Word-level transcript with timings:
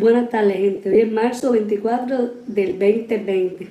Buenas 0.00 0.30
tardes, 0.30 0.58
gente. 0.58 0.90
Hoy 0.90 1.00
es 1.00 1.10
marzo 1.10 1.50
24 1.50 2.30
del 2.46 2.78
2020. 2.78 3.66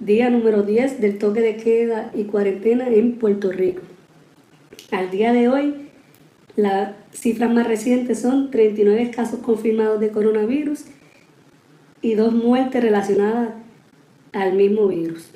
Día 0.00 0.28
número 0.28 0.64
10 0.64 1.00
del 1.00 1.16
toque 1.16 1.40
de 1.40 1.56
queda 1.56 2.10
y 2.14 2.24
cuarentena 2.24 2.90
en 2.90 3.12
Puerto 3.14 3.50
Rico. 3.50 3.80
Al 4.90 5.10
día 5.10 5.32
de 5.32 5.48
hoy, 5.48 5.88
las 6.56 6.90
cifras 7.10 7.50
más 7.50 7.66
recientes 7.66 8.20
son 8.20 8.50
39 8.50 9.10
casos 9.12 9.40
confirmados 9.40 9.98
de 9.98 10.10
coronavirus 10.10 10.84
y 12.02 12.14
dos 12.14 12.34
muertes 12.34 12.82
relacionadas 12.82 13.48
al 14.34 14.52
mismo 14.52 14.88
virus. 14.88 15.30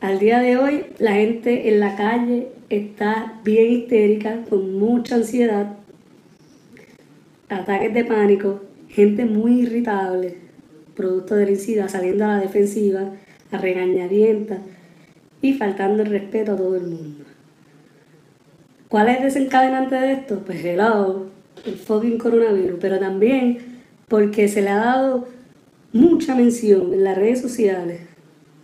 Al 0.00 0.18
día 0.18 0.38
de 0.38 0.56
hoy, 0.56 0.86
la 0.98 1.12
gente 1.12 1.68
en 1.68 1.78
la 1.78 1.94
calle 1.94 2.48
está 2.70 3.38
bien 3.44 3.70
histérica, 3.70 4.44
con 4.48 4.78
mucha 4.78 5.16
ansiedad, 5.16 5.76
ataques 7.48 7.94
de 7.94 8.04
pánico, 8.04 8.62
gente 8.88 9.24
muy 9.24 9.62
irritable, 9.62 10.36
producto 10.94 11.34
de 11.34 11.46
la 11.46 11.88
saliendo 11.88 12.24
a 12.24 12.28
la 12.28 12.40
defensiva, 12.40 13.12
a 13.52 13.58
regañadientas 13.58 14.58
y 15.42 15.54
faltando 15.54 16.02
el 16.02 16.10
respeto 16.10 16.52
a 16.52 16.56
todo 16.56 16.76
el 16.76 16.86
mundo. 16.86 17.24
¿Cuál 18.88 19.08
es 19.08 19.18
el 19.18 19.24
desencadenante 19.24 19.94
de 19.96 20.12
esto? 20.12 20.42
Pues 20.44 20.64
el 20.64 20.80
el 21.64 21.74
fucking 21.74 22.18
coronavirus, 22.18 22.78
pero 22.80 22.98
también 22.98 23.58
porque 24.08 24.48
se 24.48 24.62
le 24.62 24.70
ha 24.70 24.76
dado 24.76 25.28
mucha 25.92 26.34
mención 26.34 26.92
en 26.92 27.04
las 27.04 27.16
redes 27.16 27.40
sociales 27.40 28.00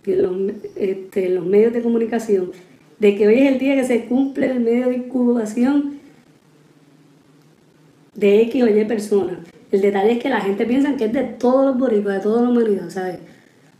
este, 0.05 1.27
en 1.27 1.35
los, 1.35 1.45
medios 1.45 1.73
de 1.73 1.81
comunicación 1.81 2.51
de 2.99 3.15
que 3.15 3.27
hoy 3.27 3.39
es 3.39 3.51
el 3.53 3.59
día 3.59 3.75
que 3.75 3.85
se 3.85 4.05
cumple 4.05 4.51
el 4.51 4.59
medio 4.59 4.89
de 4.89 4.97
incubación 4.97 5.99
de 8.15 8.41
X 8.41 8.63
o 8.63 8.67
Y 8.67 8.85
personas. 8.85 9.37
El 9.71 9.81
detalle 9.81 10.13
es 10.13 10.19
que 10.19 10.29
la 10.29 10.41
gente 10.41 10.65
piensa 10.65 10.95
que 10.95 11.05
es 11.05 11.13
de 11.13 11.23
todos 11.23 11.65
los 11.65 11.77
boricuas, 11.77 12.17
de 12.17 12.21
toda 12.21 12.43
la 12.43 12.49
humanidad, 12.49 12.89
¿sabes? 12.89 13.17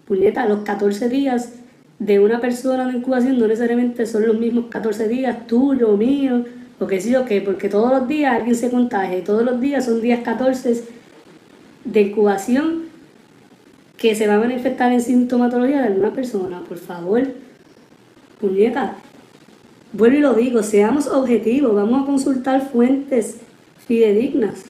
Puñeta, 0.08 0.48
los 0.48 0.62
14 0.62 1.08
días 1.08 1.54
de 2.00 2.20
una 2.20 2.42
persona 2.42 2.88
de 2.88 2.98
incubación 2.98 3.38
no 3.38 3.48
necesariamente 3.48 4.06
son 4.06 4.28
los 4.28 4.38
mismos 4.38 4.66
14 4.70 5.08
días 5.08 5.48
tuyo, 5.48 5.96
mío, 5.96 6.46
o 6.80 6.88
que 6.88 7.00
sí 7.00 7.16
o 7.16 7.26
qué, 7.26 7.42
porque 7.42 7.70
todos 7.70 7.92
los 7.92 8.08
días 8.08 8.36
alguien 8.36 8.56
se 8.56 8.72
contagia 8.72 9.20
y 9.20 9.22
todos 9.22 9.44
los 9.44 9.62
días 9.62 9.86
son 9.86 10.02
días 10.02 10.22
14 10.24 10.84
de 11.86 12.02
incubación 12.02 12.84
que 13.98 14.16
se 14.16 14.28
va 14.28 14.36
a 14.36 14.40
manifestar 14.40 14.92
en 14.92 15.00
sintomatología 15.00 15.82
de 15.82 15.88
alguna 15.88 16.12
persona, 16.12 16.62
por 16.68 16.78
favor, 16.78 17.22
puñeta, 18.42 18.96
vuelvo 19.94 20.18
y 20.18 20.22
lo 20.22 20.34
digo, 20.34 20.64
seamos 20.64 21.08
objetivos, 21.08 21.74
vamos 21.76 22.04
a 22.04 22.06
consultar 22.06 22.70
fuentes 22.70 23.38
fidedignas. 23.88 24.66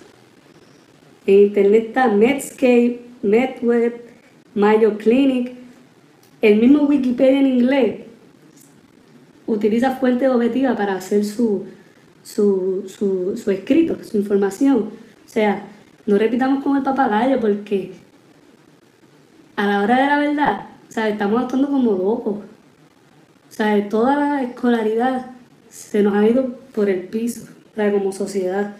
En 1.25 1.39
internet 1.39 1.85
está 1.87 2.07
Medscape, 2.09 3.01
MedWeb, 3.21 4.01
Mayo 4.55 4.97
Clinic, 4.97 5.53
el 6.41 6.59
mismo 6.59 6.83
Wikipedia 6.83 7.39
en 7.39 7.47
inglés 7.47 7.95
utiliza 9.45 9.95
fuentes 9.95 10.29
objetivas 10.29 10.75
para 10.75 10.95
hacer 10.95 11.23
su, 11.23 11.65
su, 12.23 12.83
su, 12.87 13.51
escrito, 13.51 13.97
su 14.03 14.17
información. 14.17 14.89
O 15.25 15.29
sea, 15.29 15.65
no 16.05 16.17
repitamos 16.17 16.63
como 16.63 16.77
el 16.77 16.83
papagayo 16.83 17.39
porque 17.39 17.93
a 19.55 19.67
la 19.67 19.81
hora 19.81 20.01
de 20.01 20.07
la 20.07 20.19
verdad, 20.19 20.67
o 20.95 20.99
estamos 20.99 21.43
actuando 21.43 21.69
como 21.69 21.91
locos. 21.91 22.35
O 23.49 23.55
sea, 23.55 23.87
toda 23.87 24.15
la 24.17 24.43
escolaridad 24.43 25.27
se 25.69 26.03
nos 26.03 26.13
ha 26.15 26.27
ido 26.27 26.57
por 26.73 26.89
el 26.89 27.01
piso, 27.03 27.47
como 27.75 28.11
sociedad. 28.11 28.75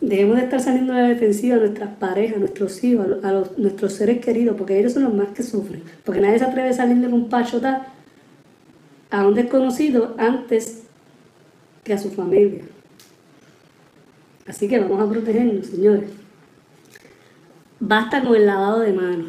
Debemos 0.00 0.36
de 0.36 0.44
estar 0.44 0.60
saliendo 0.60 0.92
de 0.92 1.02
la 1.02 1.08
defensiva 1.08 1.56
a 1.56 1.58
nuestras 1.58 1.96
parejas, 1.96 2.36
a 2.36 2.40
nuestros 2.40 2.84
hijos, 2.84 3.06
a, 3.24 3.44
nuestros 3.56 3.94
seres 3.94 4.24
queridos, 4.24 4.56
porque 4.56 4.78
ellos 4.78 4.92
son 4.92 5.04
los 5.04 5.14
más 5.14 5.28
que 5.28 5.42
sufren. 5.42 5.82
Porque 6.04 6.20
nadie 6.20 6.38
se 6.38 6.44
atreve 6.44 6.68
a 6.68 6.72
salirle 6.74 7.08
con 7.08 7.28
pachota 7.28 7.86
a 9.10 9.26
un 9.26 9.34
desconocido 9.34 10.14
antes 10.18 10.82
que 11.82 11.94
a 11.94 11.98
su 11.98 12.10
familia. 12.10 12.62
Así 14.46 14.68
que 14.68 14.78
vamos 14.78 15.00
a 15.00 15.10
protegernos, 15.10 15.66
señores. 15.66 16.10
Basta 17.80 18.22
con 18.22 18.36
el 18.36 18.46
lavado 18.46 18.80
de 18.80 18.92
manos 18.92 19.28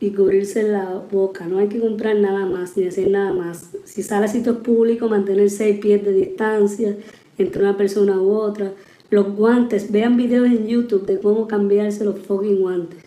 y 0.00 0.10
cubrirse 0.10 0.62
la 0.64 1.00
boca. 1.10 1.46
No 1.46 1.58
hay 1.58 1.68
que 1.68 1.78
comprar 1.78 2.16
nada 2.16 2.46
más 2.46 2.76
ni 2.76 2.86
hacer 2.86 3.08
nada 3.10 3.32
más. 3.32 3.70
Si 3.84 4.02
sale 4.02 4.24
a 4.24 4.28
sitios 4.28 4.56
públicos, 4.58 5.08
mantener 5.08 5.48
seis 5.50 5.78
pies 5.78 6.04
de 6.04 6.12
distancia 6.12 6.96
entre 7.42 7.62
una 7.62 7.76
persona 7.76 8.20
u 8.20 8.32
otra. 8.32 8.72
Los 9.10 9.34
guantes, 9.36 9.92
vean 9.92 10.16
videos 10.16 10.46
en 10.46 10.66
YouTube 10.66 11.06
de 11.06 11.18
cómo 11.18 11.46
cambiarse 11.46 12.04
los 12.04 12.18
fucking 12.20 12.60
guantes. 12.60 13.04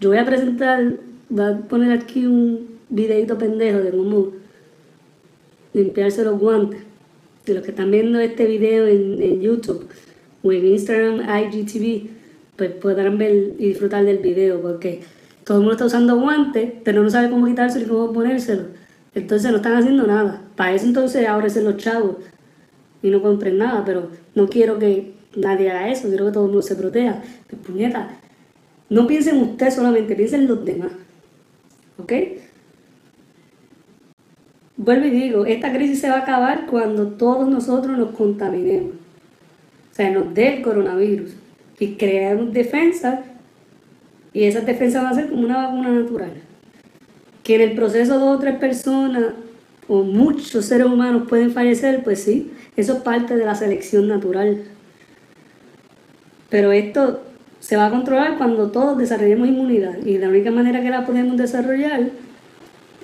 Yo 0.00 0.10
voy 0.10 0.18
a 0.18 0.24
presentar, 0.24 0.96
voy 1.28 1.44
a 1.44 1.58
poner 1.60 1.92
aquí 1.92 2.26
un 2.26 2.78
videito 2.90 3.38
pendejo 3.38 3.78
de 3.78 3.90
cómo 3.90 4.32
limpiarse 5.72 6.24
los 6.24 6.38
guantes. 6.38 6.80
De 7.46 7.54
los 7.54 7.64
que 7.64 7.70
están 7.70 7.90
viendo 7.90 8.20
este 8.20 8.46
video 8.46 8.86
en, 8.86 9.20
en 9.20 9.40
YouTube 9.40 9.88
o 10.42 10.52
en 10.52 10.66
Instagram, 10.66 11.20
IGTV 11.20 12.08
pues 12.56 12.70
podrán 12.72 13.18
ver 13.18 13.54
y 13.58 13.68
disfrutar 13.68 14.04
del 14.04 14.18
video, 14.18 14.60
porque 14.60 15.00
todo 15.44 15.58
el 15.58 15.62
mundo 15.62 15.72
está 15.72 15.86
usando 15.86 16.20
guantes, 16.20 16.70
pero 16.84 17.02
no 17.02 17.10
sabe 17.10 17.30
cómo 17.30 17.46
quitárselo 17.46 17.86
y 17.86 17.88
cómo 17.88 18.12
ponérselo. 18.12 18.64
Entonces 19.14 19.50
no 19.50 19.56
están 19.56 19.76
haciendo 19.76 20.06
nada. 20.06 20.42
Para 20.56 20.74
eso 20.74 20.86
entonces 20.86 21.26
ahora 21.26 21.48
los 21.48 21.76
chavos 21.76 22.16
y 23.02 23.10
no 23.10 23.22
compren 23.22 23.58
nada, 23.58 23.84
pero 23.84 24.08
no 24.34 24.48
quiero 24.48 24.78
que 24.78 25.12
nadie 25.36 25.70
haga 25.70 25.88
eso, 25.88 26.08
quiero 26.08 26.26
que 26.26 26.32
todo 26.32 26.44
el 26.44 26.50
mundo 26.50 26.62
se 26.62 26.76
proteja. 26.76 27.22
Pues 27.48 27.60
puñeta, 27.62 28.10
no 28.88 29.06
piensen 29.06 29.38
usted 29.38 29.70
solamente, 29.70 30.14
piensen 30.14 30.42
en 30.42 30.48
los 30.48 30.64
demás. 30.64 30.92
¿Ok? 31.98 32.12
Vuelvo 34.76 35.06
y 35.06 35.10
digo, 35.10 35.46
esta 35.46 35.72
crisis 35.72 36.00
se 36.00 36.08
va 36.08 36.16
a 36.16 36.22
acabar 36.22 36.66
cuando 36.66 37.08
todos 37.08 37.48
nosotros 37.48 37.96
nos 37.96 38.10
contaminemos. 38.10 38.92
O 39.92 39.94
sea, 39.94 40.10
nos 40.10 40.32
dé 40.34 40.56
el 40.56 40.62
coronavirus 40.62 41.32
y 41.78 41.94
crear 41.94 42.38
defensas 42.50 43.20
y 44.32 44.44
esas 44.44 44.64
defensas 44.64 45.02
van 45.02 45.12
a 45.12 45.14
ser 45.14 45.28
como 45.28 45.42
una 45.42 45.66
vacuna 45.66 45.90
natural. 45.90 46.32
Que 47.42 47.56
en 47.56 47.60
el 47.60 47.74
proceso 47.74 48.18
dos 48.18 48.36
o 48.36 48.40
tres 48.40 48.56
personas 48.58 49.34
o 49.88 50.02
muchos 50.02 50.64
seres 50.64 50.86
humanos 50.86 51.24
pueden 51.28 51.50
fallecer, 51.50 52.02
pues 52.02 52.22
sí, 52.22 52.50
eso 52.76 52.94
es 52.94 53.02
parte 53.02 53.36
de 53.36 53.44
la 53.44 53.54
selección 53.54 54.08
natural. 54.08 54.62
Pero 56.48 56.72
esto 56.72 57.22
se 57.60 57.76
va 57.76 57.86
a 57.86 57.90
controlar 57.90 58.38
cuando 58.38 58.70
todos 58.70 58.98
desarrollemos 58.98 59.48
inmunidad 59.48 59.98
y 60.04 60.18
la 60.18 60.28
única 60.28 60.50
manera 60.50 60.82
que 60.82 60.90
la 60.90 61.06
podemos 61.06 61.36
desarrollar 61.36 62.10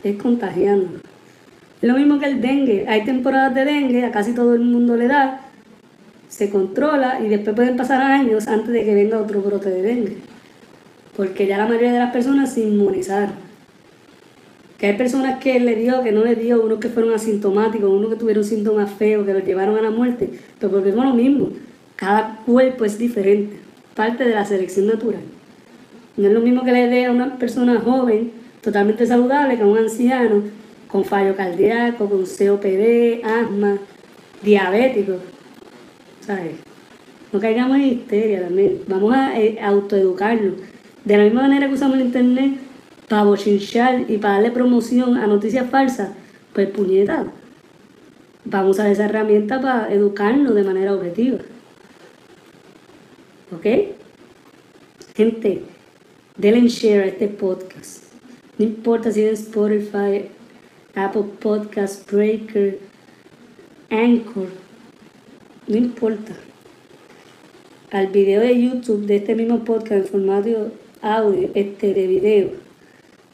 es 0.02 0.16
contagiando. 0.16 1.00
Es 1.80 1.88
lo 1.88 1.96
mismo 1.96 2.18
que 2.18 2.26
el 2.26 2.40
dengue. 2.40 2.86
Hay 2.88 3.04
temporadas 3.04 3.54
de 3.54 3.64
dengue, 3.64 4.04
a 4.04 4.10
casi 4.10 4.32
todo 4.32 4.54
el 4.54 4.62
mundo 4.62 4.96
le 4.96 5.06
da, 5.06 5.40
se 6.28 6.50
controla 6.50 7.20
y 7.20 7.28
después 7.28 7.54
pueden 7.54 7.76
pasar 7.76 8.02
años 8.02 8.48
antes 8.48 8.68
de 8.68 8.84
que 8.84 8.94
venga 8.94 9.18
otro 9.18 9.42
brote 9.42 9.70
de 9.70 9.82
dengue. 9.82 10.16
Porque 11.16 11.46
ya 11.46 11.58
la 11.58 11.66
mayoría 11.66 11.92
de 11.92 11.98
las 11.98 12.12
personas 12.12 12.52
se 12.52 12.62
inmunizaron. 12.62 13.47
Que 14.78 14.86
hay 14.86 14.96
personas 14.96 15.40
que 15.40 15.58
le 15.58 15.74
dio, 15.74 16.02
que 16.02 16.12
no 16.12 16.24
le 16.24 16.36
dio, 16.36 16.62
unos 16.62 16.78
que 16.78 16.88
fueron 16.88 17.12
asintomáticos, 17.12 17.90
unos 17.90 18.10
que 18.10 18.16
tuvieron 18.16 18.44
síntomas 18.44 18.90
feos, 18.92 19.26
que 19.26 19.34
los 19.34 19.44
llevaron 19.44 19.76
a 19.76 19.82
la 19.82 19.90
muerte. 19.90 20.30
Pero 20.58 20.72
porque 20.72 20.90
es 20.90 20.94
lo 20.94 21.14
mismo. 21.14 21.50
Cada 21.96 22.38
cuerpo 22.46 22.84
es 22.84 22.96
diferente. 22.96 23.56
Parte 23.94 24.24
de 24.24 24.34
la 24.34 24.44
selección 24.44 24.86
natural. 24.86 25.20
No 26.16 26.28
es 26.28 26.32
lo 26.32 26.40
mismo 26.40 26.64
que 26.64 26.72
le 26.72 26.88
dé 26.88 27.06
a 27.06 27.10
una 27.10 27.38
persona 27.38 27.80
joven, 27.80 28.30
totalmente 28.60 29.04
saludable, 29.04 29.56
que 29.56 29.62
a 29.62 29.66
un 29.66 29.78
anciano 29.78 30.42
con 30.86 31.04
fallo 31.04 31.36
cardíaco, 31.36 32.08
con 32.08 32.24
COPD, 32.24 33.24
asma, 33.24 33.78
diabético. 34.42 35.14
No 37.32 37.40
caigamos 37.40 37.76
en 37.76 37.84
histeria 37.84 38.42
también. 38.42 38.80
Vamos 38.86 39.14
a 39.14 39.38
eh. 39.38 39.58
De 41.04 41.16
la 41.16 41.24
misma 41.24 41.42
manera 41.42 41.68
que 41.68 41.74
usamos 41.74 41.96
el 41.96 42.06
internet 42.06 42.67
para 43.08 43.24
bochinchar 43.24 44.10
y 44.10 44.18
para 44.18 44.34
darle 44.34 44.50
promoción 44.50 45.16
a 45.16 45.26
noticias 45.26 45.68
falsas, 45.70 46.10
pues 46.52 46.68
puñeta. 46.68 47.26
Vamos 48.44 48.78
a 48.78 48.82
usar 48.82 48.92
esa 48.92 49.06
herramienta 49.06 49.60
para 49.60 49.92
educarnos 49.92 50.54
de 50.54 50.64
manera 50.64 50.94
objetiva. 50.94 51.38
¿Ok? 53.54 53.66
Gente, 55.14 55.62
denle 56.36 56.68
share 56.68 57.02
a 57.02 57.06
este 57.06 57.28
podcast. 57.28 58.04
No 58.58 58.64
importa 58.64 59.10
si 59.10 59.22
es 59.22 59.40
Spotify, 59.40 60.28
Apple 60.94 61.24
Podcast, 61.40 62.10
Breaker, 62.10 62.78
Anchor 63.90 64.48
no 65.68 65.76
importa. 65.76 66.32
Al 67.90 68.06
video 68.06 68.40
de 68.40 68.58
YouTube 68.58 69.04
de 69.04 69.16
este 69.16 69.34
mismo 69.34 69.64
podcast 69.64 69.92
en 69.92 70.04
formato 70.06 70.72
audio, 71.02 71.50
este 71.54 71.92
de 71.92 72.06
video, 72.06 72.50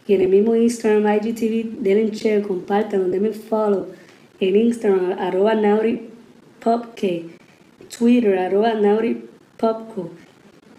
y 0.07 0.15
en 0.15 0.21
el 0.21 0.29
mismo 0.29 0.55
Instagram, 0.55 1.07
IGTV, 1.15 1.81
denle 1.81 2.11
share, 2.11 2.43
compartan, 2.43 3.11
denme 3.11 3.33
follow 3.33 3.87
en 4.41 4.57
Instagram, 4.57 5.17
arroba 5.19 5.55
Twitter, 7.99 8.39
arroba 8.39 8.75
Popco. 9.57 10.11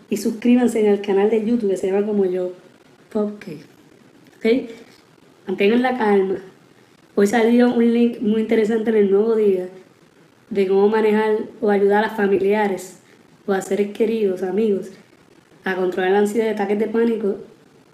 Y 0.10 0.18
suscríbanse 0.18 0.80
en 0.81 0.88
el 0.88 1.01
canal 1.01 1.30
de 1.30 1.44
YouTube 1.44 1.72
que 1.72 1.77
se 1.77 1.88
llama 1.88 2.06
como 2.06 2.25
yo, 2.25 2.54
Popco. 3.12 3.51
¿Ok? 4.38 4.69
Mantengan 5.48 5.81
la 5.81 5.98
calma. 5.98 6.38
Hoy 7.16 7.27
salió 7.27 7.74
un 7.74 7.94
link 7.94 8.19
muy 8.19 8.42
interesante 8.42 8.92
en 8.92 8.98
el 8.98 9.12
nuevo 9.12 9.36
día 9.36 9.69
de 10.50 10.68
cómo 10.68 10.88
manejar 10.89 11.38
o 11.62 11.69
ayudar 11.69 12.04
a 12.04 12.10
familiares 12.10 13.00
o 13.48 13.54
a 13.54 13.62
seres 13.62 13.92
queridos, 13.92 14.44
amigos, 14.44 14.92
a 15.63 15.75
controlar 15.75 16.12
la 16.12 16.19
ansiedad 16.19 16.45
de 16.45 16.51
ataques 16.51 16.77
de 16.77 16.88
pánico 16.88 17.38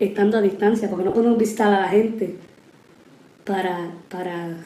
estando 0.01 0.37
a 0.37 0.41
distancia, 0.41 0.89
porque 0.89 1.05
no 1.05 1.13
podemos 1.13 1.37
visitar 1.37 1.71
a 1.73 1.81
la 1.81 1.87
gente 1.87 2.35
para, 3.45 3.91
para 4.09 4.57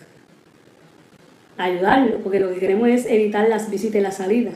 ayudarlo, 1.57 2.19
porque 2.19 2.39
lo 2.39 2.53
que 2.53 2.59
queremos 2.59 2.87
es 2.87 3.05
evitar 3.05 3.47
las 3.49 3.69
visitas 3.69 3.97
y 3.97 4.01
la 4.01 4.11
salida. 4.11 4.51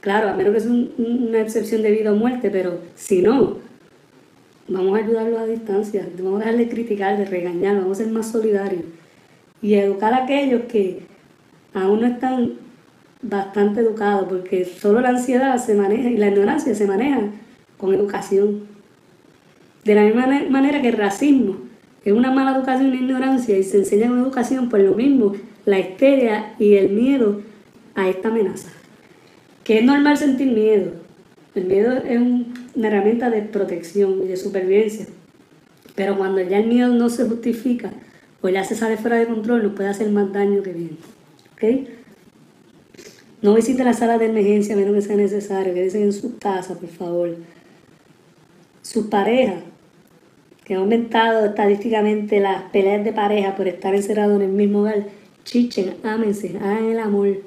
Claro, 0.00 0.28
a 0.28 0.34
menos 0.34 0.54
que 0.54 0.60
sea 0.60 0.70
una 0.70 1.40
excepción 1.40 1.82
de 1.82 1.90
vida 1.90 2.12
o 2.12 2.16
muerte, 2.16 2.50
pero 2.50 2.78
si 2.94 3.22
no, 3.22 3.58
vamos 4.68 4.98
a 4.98 5.02
ayudarlo 5.02 5.38
a 5.38 5.46
distancia, 5.46 6.06
vamos 6.18 6.42
a 6.42 6.44
dejar 6.44 6.58
de 6.58 6.68
criticar, 6.68 7.18
de 7.18 7.24
regañar, 7.24 7.76
vamos 7.76 7.98
a 7.98 8.04
ser 8.04 8.12
más 8.12 8.30
solidarios 8.30 8.84
y 9.60 9.74
educar 9.74 10.12
a 10.12 10.24
aquellos 10.24 10.62
que 10.64 11.00
aún 11.72 12.02
no 12.02 12.06
están 12.06 12.52
bastante 13.22 13.80
educados, 13.80 14.26
porque 14.28 14.64
solo 14.64 15.00
la 15.00 15.08
ansiedad 15.08 15.56
se 15.56 15.74
maneja 15.74 16.10
y 16.10 16.18
la 16.18 16.28
ignorancia 16.28 16.74
se 16.74 16.86
maneja 16.86 17.20
con 17.78 17.94
educación. 17.94 18.74
De 19.84 19.94
la 19.94 20.02
misma 20.02 20.26
manera 20.48 20.80
que 20.80 20.88
el 20.88 20.96
racismo 20.96 21.56
es 22.04 22.12
una 22.12 22.30
mala 22.30 22.56
educación 22.56 22.92
e 22.92 22.96
ignorancia 22.96 23.56
y 23.56 23.62
se 23.62 23.78
enseña 23.78 24.08
con 24.08 24.18
educación, 24.18 24.68
pues 24.68 24.82
lo 24.82 24.94
mismo, 24.94 25.34
la 25.64 25.78
histeria 25.78 26.54
y 26.58 26.74
el 26.74 26.90
miedo 26.90 27.42
a 27.94 28.08
esta 28.08 28.28
amenaza. 28.28 28.68
Que 29.62 29.78
es 29.78 29.84
normal 29.84 30.16
sentir 30.16 30.52
miedo. 30.52 30.92
El 31.54 31.64
miedo 31.66 31.92
es 31.92 32.20
una 32.74 32.88
herramienta 32.88 33.30
de 33.30 33.42
protección 33.42 34.22
y 34.22 34.26
de 34.26 34.36
supervivencia. 34.36 35.06
Pero 35.94 36.18
cuando 36.18 36.40
ya 36.40 36.58
el 36.58 36.66
miedo 36.66 36.88
no 36.88 37.08
se 37.08 37.24
justifica 37.24 37.92
o 38.42 38.48
ya 38.48 38.64
se 38.64 38.74
sale 38.74 38.96
fuera 38.96 39.16
de 39.16 39.26
control, 39.26 39.62
nos 39.62 39.74
puede 39.74 39.88
hacer 39.88 40.10
más 40.10 40.32
daño 40.32 40.62
que 40.62 40.72
bien. 40.72 40.98
¿Ok? 41.54 41.88
No 43.40 43.54
visite 43.54 43.84
la 43.84 43.94
sala 43.94 44.18
de 44.18 44.26
emergencia 44.26 44.74
a 44.74 44.78
menos 44.78 44.94
que 44.94 45.02
sea 45.02 45.16
necesario. 45.16 45.72
Quédese 45.72 46.02
en 46.02 46.12
su 46.12 46.38
casa, 46.38 46.74
por 46.78 46.88
favor. 46.88 47.36
Su 48.82 49.08
pareja, 49.08 49.60
que 50.64 50.74
ha 50.74 50.78
aumentado 50.78 51.44
estadísticamente 51.44 52.40
las 52.40 52.62
peleas 52.70 53.04
de 53.04 53.12
pareja 53.12 53.54
por 53.54 53.68
estar 53.68 53.94
encerrados 53.94 54.36
en 54.36 54.48
el 54.48 54.52
mismo 54.52 54.80
hogar, 54.80 55.06
chichen, 55.44 55.94
ámense, 56.02 56.56
hagan 56.58 56.86
el 56.86 56.98
amor, 56.98 57.42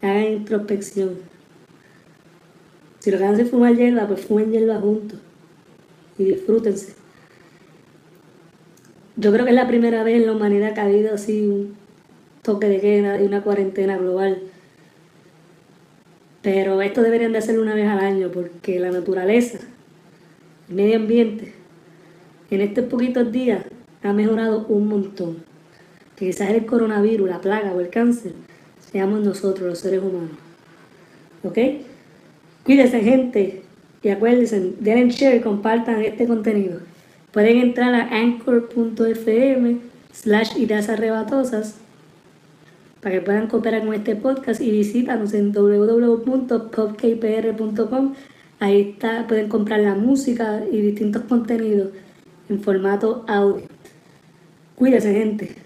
hagan 0.00 0.24
introspección. 0.24 1.18
Si 3.00 3.10
lo 3.10 3.18
que 3.18 3.24
hacen 3.24 3.44
es 3.44 3.50
fumar 3.50 3.76
hierba, 3.76 4.08
pues 4.08 4.24
fumen 4.24 4.50
hierba 4.50 4.76
juntos 4.80 5.18
y 6.18 6.24
disfrútense. 6.24 6.94
Yo 9.16 9.30
creo 9.32 9.44
que 9.44 9.50
es 9.50 9.56
la 9.56 9.68
primera 9.68 10.02
vez 10.02 10.16
en 10.16 10.26
la 10.26 10.32
humanidad 10.32 10.72
que 10.74 10.80
ha 10.80 10.84
habido 10.84 11.14
así 11.14 11.46
un 11.46 11.76
toque 12.42 12.68
de 12.68 12.80
queda 12.80 13.20
y 13.20 13.26
una 13.26 13.42
cuarentena 13.42 13.98
global. 13.98 14.42
Pero 16.42 16.80
esto 16.82 17.02
deberían 17.02 17.32
de 17.32 17.38
hacerlo 17.38 17.62
una 17.62 17.74
vez 17.74 17.88
al 17.88 18.00
año 18.00 18.30
porque 18.32 18.80
la 18.80 18.90
naturaleza, 18.90 19.58
el 20.68 20.74
medio 20.74 20.96
ambiente, 20.96 21.52
en 22.50 22.60
estos 22.60 22.86
poquitos 22.86 23.30
días 23.32 23.64
ha 24.02 24.12
mejorado 24.12 24.66
un 24.68 24.88
montón. 24.88 25.38
Quizás 26.16 26.50
el 26.50 26.66
coronavirus, 26.66 27.28
la 27.28 27.40
plaga 27.40 27.72
o 27.72 27.80
el 27.80 27.88
cáncer, 27.88 28.32
seamos 28.92 29.20
nosotros 29.20 29.68
los 29.68 29.78
seres 29.78 30.00
humanos. 30.00 30.36
¿Ok? 31.42 31.58
Cuídense 32.64 33.00
gente 33.00 33.62
y 34.02 34.08
acuérdense, 34.08 34.74
den 34.80 35.08
share 35.08 35.36
y 35.36 35.40
compartan 35.40 36.02
este 36.02 36.26
contenido. 36.26 36.80
Pueden 37.32 37.58
entrar 37.58 37.94
a 37.94 38.08
anchor.fm 38.14 39.78
slash 40.12 40.58
ideas 40.58 40.88
arrebatosas 40.88 41.76
para 43.00 43.16
que 43.16 43.22
puedan 43.22 43.48
cooperar 43.48 43.84
con 43.84 43.92
este 43.92 44.16
podcast 44.16 44.60
y 44.60 44.70
visítanos 44.70 45.34
en 45.34 45.52
www.popkpr.com. 45.52 48.14
Ahí 48.60 48.92
está, 48.92 49.26
pueden 49.26 49.48
comprar 49.48 49.80
la 49.80 49.94
música 49.94 50.62
y 50.70 50.80
distintos 50.80 51.22
contenidos 51.22 51.88
en 52.48 52.60
formato 52.60 53.24
audio. 53.26 53.66
Cuídense 54.76 55.12
gente. 55.12 55.63